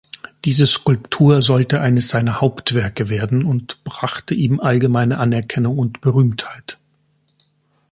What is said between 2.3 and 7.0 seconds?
Hauptwerke werden und brachte ihm allgemeine Anerkennung und Berühmtheit.